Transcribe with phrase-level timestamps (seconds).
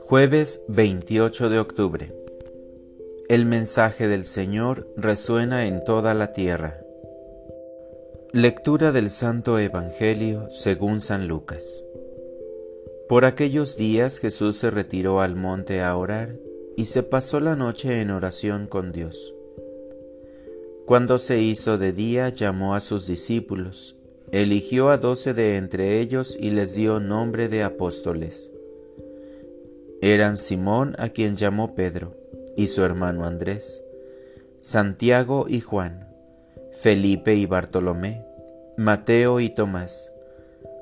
[0.00, 2.12] Jueves 28 de octubre.
[3.28, 6.80] El mensaje del Señor resuena en toda la tierra.
[8.32, 11.84] Lectura del Santo Evangelio según San Lucas.
[13.08, 16.36] Por aquellos días Jesús se retiró al monte a orar
[16.76, 19.34] y se pasó la noche en oración con Dios.
[20.86, 23.95] Cuando se hizo de día llamó a sus discípulos,
[24.32, 28.50] eligió a doce de entre ellos y les dio nombre de apóstoles
[30.02, 32.14] eran Simón a quien llamó Pedro,
[32.54, 33.82] y su hermano Andrés,
[34.60, 36.14] Santiago y Juan,
[36.70, 38.24] Felipe y Bartolomé,
[38.76, 40.12] Mateo y Tomás,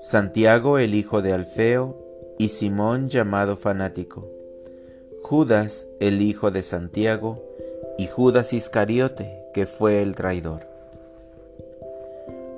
[0.00, 1.98] Santiago el hijo de Alfeo,
[2.38, 4.28] y Simón llamado fanático,
[5.22, 7.44] Judas el hijo de Santiago,
[7.98, 10.69] y Judas Iscariote, que fue el traidor.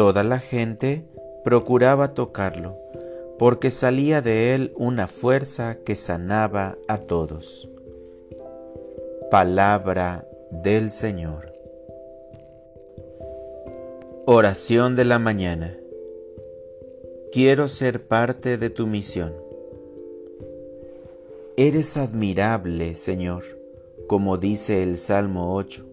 [0.00, 1.04] Toda la gente
[1.44, 2.78] procuraba tocarlo,
[3.38, 7.68] porque salía de él una fuerza que sanaba a todos.
[9.30, 11.52] Palabra del Señor.
[14.24, 15.76] Oración de la mañana.
[17.30, 19.34] Quiero ser parte de tu misión.
[21.58, 23.42] Eres admirable, Señor,
[24.06, 25.84] como dice el Salmo 8.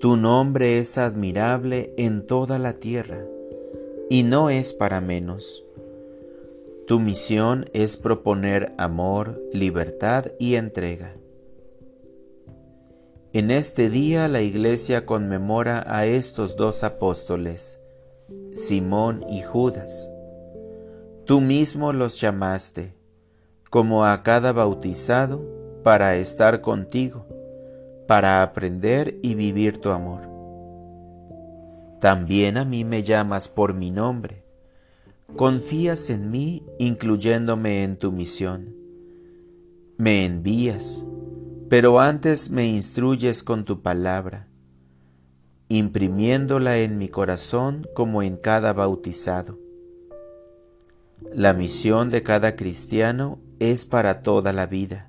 [0.00, 3.24] Tu nombre es admirable en toda la tierra,
[4.08, 5.64] y no es para menos.
[6.86, 11.16] Tu misión es proponer amor, libertad y entrega.
[13.32, 17.80] En este día la iglesia conmemora a estos dos apóstoles,
[18.52, 20.08] Simón y Judas.
[21.24, 22.94] Tú mismo los llamaste,
[23.68, 25.44] como a cada bautizado,
[25.82, 27.26] para estar contigo,
[28.08, 30.22] para aprender y vivir tu amor.
[32.00, 34.42] También a mí me llamas por mi nombre.
[35.36, 38.74] Confías en mí incluyéndome en tu misión.
[39.96, 41.04] Me envías
[41.68, 44.48] pero antes me instruyes con tu palabra,
[45.68, 49.58] imprimiéndola en mi corazón como en cada bautizado.
[51.34, 55.07] La misión de cada cristiano es para toda la vida.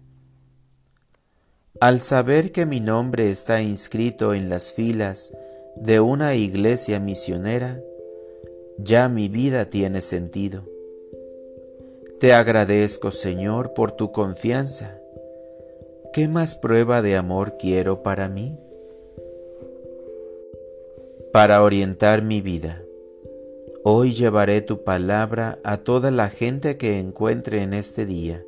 [1.80, 5.36] Al saber que mi nombre está inscrito en las filas
[5.76, 7.82] de una iglesia misionera,
[8.78, 10.64] ya mi vida tiene sentido.
[12.20, 15.00] Te agradezco, Señor, por tu confianza
[16.12, 18.58] ¿Qué más prueba de amor quiero para mí?
[21.32, 22.82] Para orientar mi vida,
[23.84, 28.44] hoy llevaré tu palabra a toda la gente que encuentre en este día.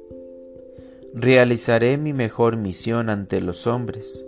[1.14, 4.26] Realizaré mi mejor misión ante los hombres.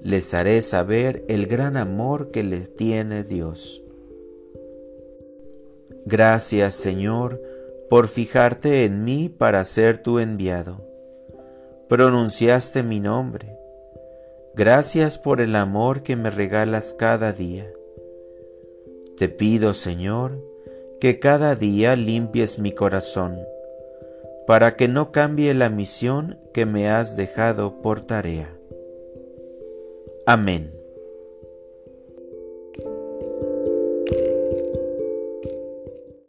[0.00, 3.82] Les haré saber el gran amor que les tiene Dios.
[6.06, 7.40] Gracias Señor
[7.88, 10.94] por fijarte en mí para ser tu enviado
[11.88, 13.56] pronunciaste mi nombre.
[14.54, 17.70] Gracias por el amor que me regalas cada día.
[19.16, 20.42] Te pido, Señor,
[21.00, 23.38] que cada día limpies mi corazón,
[24.46, 28.54] para que no cambie la misión que me has dejado por tarea.
[30.26, 30.83] Amén.